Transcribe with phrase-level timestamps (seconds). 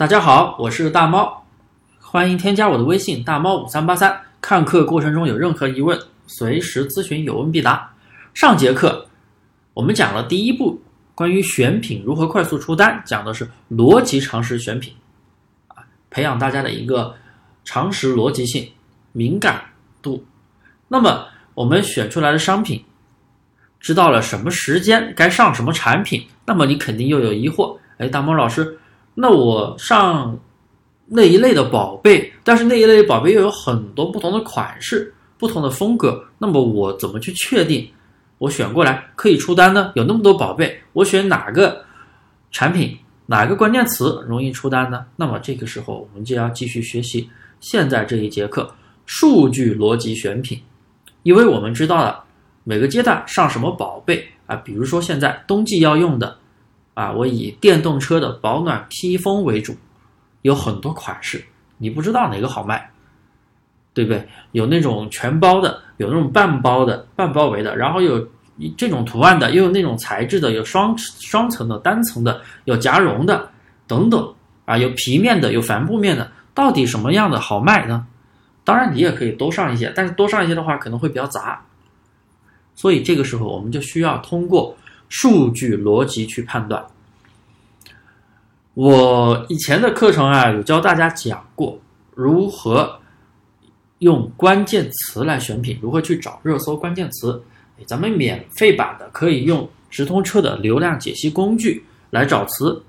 [0.00, 1.44] 大家好，我是大猫，
[1.98, 4.18] 欢迎添加我的微信大猫五三八三。
[4.40, 7.92] 看课过程中有任何疑问，随时咨询，有问必答。
[8.32, 9.06] 上节课
[9.74, 10.80] 我们讲了第一步，
[11.14, 14.94] 关于选品如何快速出单，讲的是逻辑常识选品，
[15.68, 17.14] 啊，培养大家的一个
[17.66, 18.66] 常识逻辑性
[19.12, 19.62] 敏感
[20.00, 20.24] 度。
[20.88, 22.82] 那么我们选出来的商品，
[23.78, 28.78] 知道了什么时间该上什么产品，那么你肯定又有疑惑，哎，大猫老师。
[29.20, 30.40] 那我上
[31.04, 37.86] 那一类的宝贝，但是那一类宝贝又有很多不同的款式、不同的风格，那么我怎么去确定
[38.38, 39.92] 我选过来可以出单呢？
[39.94, 41.84] 有那么多宝贝，我选哪个
[42.50, 45.04] 产品、哪个关键词容易出单呢？
[45.16, 47.28] 那么这个时候我们就要继续学习
[47.60, 48.72] 现在这一节课
[49.04, 50.58] 数据逻辑选品，
[51.24, 52.24] 因为我们知道了
[52.64, 56.39] 每个阶段上什么宝贝啊，比如说现在冬季要用的。
[57.00, 59.74] 啊，我以电动车的保暖披风为主，
[60.42, 61.42] 有很多款式，
[61.78, 62.90] 你不知道哪个好卖，
[63.94, 64.28] 对不对？
[64.52, 68.28] 有那种全包的，有那种半包的、半包围的，然后有
[68.76, 73.48] 这种图案的，又有那种材质的，有双双层的、单层的，有夹绒的
[73.86, 74.34] 等等
[74.66, 78.06] 啊，有皮面的，有帆布面的，到底什么样的好卖呢？
[78.62, 81.64] 当然，你也可以多上一些，但是多上一些的话可能会比较杂，
[82.74, 84.76] 所以这个时候我们就需要通过。
[85.10, 86.82] 数据逻辑去判断。
[88.72, 91.78] 我以前的课程啊，有教大家讲过
[92.14, 92.98] 如何
[93.98, 97.42] 用关键词来选品，如何去找热搜关键词。
[97.86, 102.82] 咱们免费版的可以用直通车的流量解析工具来找词，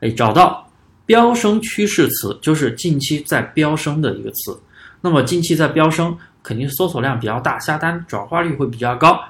[0.00, 0.68] 哎，找到
[1.06, 4.56] 飙升趋势词，就是近期在飙升的一个词。
[5.00, 9.20] 那么近期在飙升，肯定搜索量比较大，下单转化率会比较高，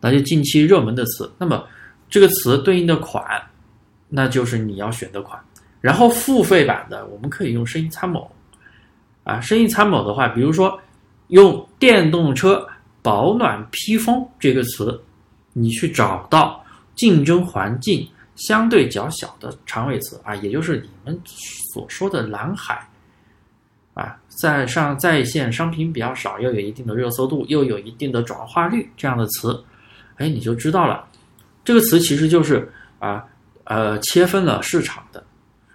[0.00, 1.30] 那就近期热门的词。
[1.38, 1.62] 那么
[2.08, 3.24] 这个词对应的款，
[4.08, 5.40] 那就是你要选的款。
[5.80, 8.28] 然后付费版的，我们可以用生意参谋，
[9.22, 10.80] 啊，生意参谋的话，比如说
[11.28, 12.66] 用电动车
[13.02, 15.00] 保暖披风这个词，
[15.52, 16.64] 你去找到
[16.96, 22.84] 竞争环境相对较小的长尾词啊，也就是你们所说的蓝海，
[23.94, 29.62] 啊，在上在线商品比较少，又有一定的热搜度，又有一定的转化率这样的词，
[30.16, 31.06] 哎，你就知道了。
[31.66, 33.24] 这个词其实就是啊
[33.64, 35.20] 呃切分了市场的，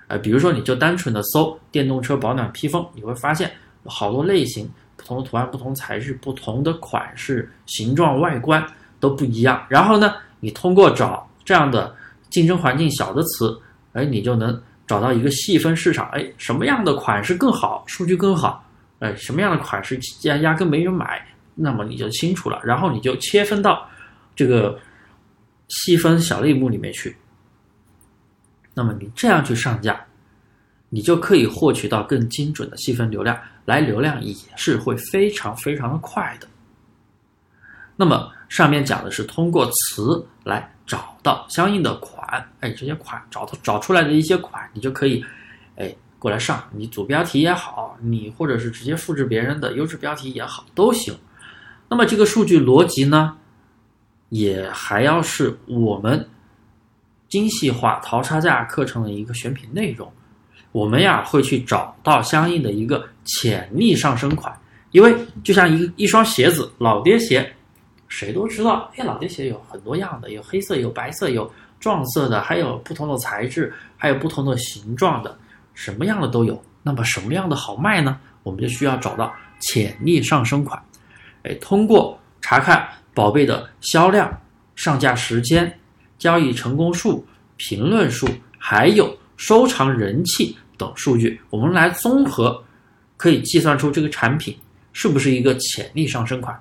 [0.07, 3.51] 呃比如说你就单纯的搜电动车保暖披风，你会发现
[3.83, 8.65] 好多类型、不同的图案、不同材质、不同的款式、形状、外观
[9.01, 9.61] 都不一样。
[9.67, 11.93] 然后呢，你通过找这样的
[12.29, 13.59] 竞争环境小的词，
[13.91, 14.57] 哎，你就能
[14.87, 16.07] 找到一个细分市场。
[16.13, 18.65] 哎，什么样的款式更好，数据更好？
[18.99, 21.21] 哎，什么样的款式压压根没人买，
[21.53, 22.61] 那么你就清楚了。
[22.63, 23.85] 然后你就切分到
[24.33, 24.79] 这个。
[25.71, 27.15] 细分小类目里面去，
[28.73, 30.05] 那么你这样去上架，
[30.89, 36.47] 你就可以获取到更精准的细分流量，来流量也是会非常非常的快的。
[37.95, 45.23] 那么上面讲的是通过词来找到相应的款，哎，这些款找到找出来的一些款，你就可以
[45.77, 51.15] 哎过来上，你主标题也好，你或者是直接复制别人的优质标题也好都行。
[51.87, 53.37] 那么这个数据逻辑呢？
[54.31, 56.25] 也还要是我们
[57.27, 60.09] 精细化淘差价课程的一个选品内容，
[60.71, 64.57] 我们呀会去找到相应的一个潜力上升款，
[64.91, 67.53] 因为就像一一双鞋子，老爹鞋，
[68.07, 75.37] 谁都知道，哎，老爹鞋有很多样的，有黑色，有白色，有撞色的，还有不同的材质，还有不同的形状的，
[75.73, 76.61] 什么样的都有。
[76.83, 78.17] 那么什么样的好卖呢？
[78.43, 80.81] 我们就需要找到潜力上升款，
[81.43, 82.87] 哎，通过查看。
[83.13, 84.41] 宝贝的销量、
[84.75, 85.79] 上架时间、
[86.17, 87.25] 交易成功数、
[87.57, 88.27] 评论数，
[88.57, 92.63] 还有收藏人气等数据，我们来综合，
[93.17, 94.57] 可以计算出这个产品
[94.93, 96.57] 是不是一个潜力上升款。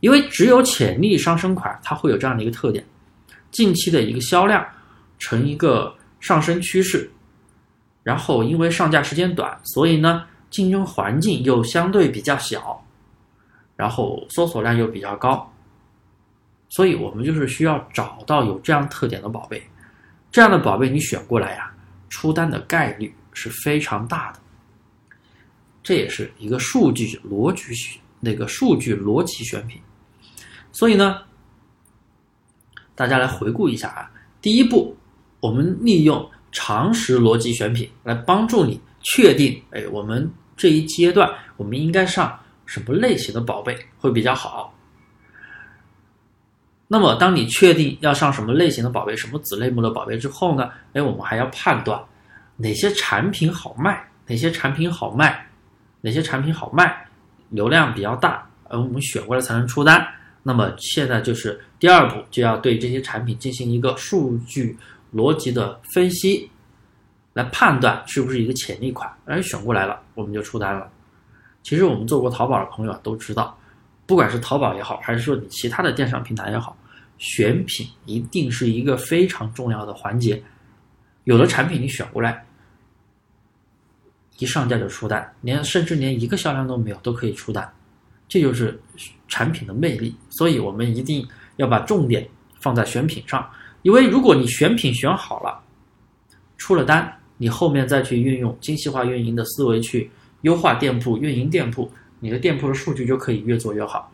[0.00, 2.82] 因为只有潜力上升款，它会有这样的一个特点：
[3.50, 4.66] 近期的一个销量
[5.18, 7.10] 呈一个上升趋势，
[8.02, 12.82] 然后因为上架时间短，所以呢竞争环境又相对比较小，
[13.76, 15.52] 然后搜索量又比较高。
[16.70, 19.62] 所以我们就是需要找到有这样特点的宝贝，
[20.30, 21.70] 这样的宝贝你选过来呀，
[22.08, 24.38] 出单的概率是非常大的。
[25.82, 29.80] 这也是一个数据逻辑那个数据逻辑选品。
[30.70, 31.22] 所以呢，
[32.94, 34.96] 大家来回顾一下啊，第一步，
[35.40, 44.72] 我们利用常识逻辑选品来帮助你确定，哎，我们这一阶段我们应该上什么类型的宝贝会比较好。
[46.92, 50.68] 那么，当你确定要上什么类型的宝贝、什么子类目的宝贝之后呢？
[50.92, 52.02] 哎，我们还要判断
[52.56, 55.46] 哪些产品好卖，哪些产品好卖，
[56.00, 57.06] 哪些产品好卖，
[57.50, 60.04] 流量比较大，而我们选过来才能出单。
[60.42, 64.76] 那么现在就是第二步，就要对这些产品进行一个数据
[65.14, 66.50] 逻辑的分析，
[67.34, 69.08] 来判断是不是一个潜力款。
[69.26, 70.90] 哎，选过来了，我们就出单了。
[71.62, 73.56] 其实我们做过淘宝的朋友都知道，
[74.06, 76.76] 不管是淘宝也好，还是说你其他的电商平台也好，
[77.20, 80.42] 选品一定是一个非常重要的环节。
[81.24, 82.44] 有的产品你选过来，
[84.38, 87.70] 一上架就出单，连甚至连一个销量都没有都可以出单，
[88.26, 88.80] 这就是
[89.28, 90.16] 产品的魅力。
[90.30, 91.24] 所以我们一定
[91.56, 92.26] 要把重点
[92.58, 93.48] 放在选品上，
[93.82, 95.62] 因为如果你选品选好了，
[96.56, 104.10] 出了单，你后面再去运用精细化运营的思维去优化店铺、运营店铺，你的店铺的数据就可以越做越好。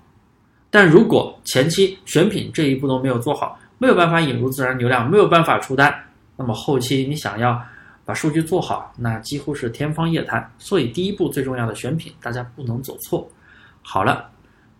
[0.70, 5.94] 但如果前期选品这一步都没有做好，没有办法引入自然流量，没有办法出单，
[6.36, 7.60] 那么后期你想要
[8.04, 10.52] 把数据做好，那几乎是天方夜谭。
[10.58, 13.28] 所以第一步最重要的选品，大家不能走错。
[13.82, 14.28] 好了，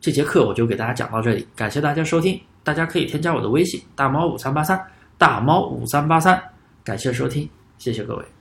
[0.01, 2.41] 这节课我就给大家讲到这里，感谢大家收听。
[2.65, 4.85] 大家可以添加我的微信大猫五三八三
[5.17, 6.43] 大猫五三八三，
[6.83, 7.49] 感谢收听，
[7.79, 8.36] 谢谢各位。